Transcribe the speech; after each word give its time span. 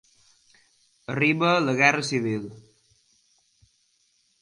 Arriba 1.15 1.53
la 1.67 1.77
Guerra 1.83 2.07
Civil. 2.09 2.51